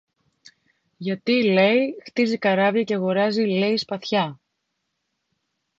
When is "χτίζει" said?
2.05-2.37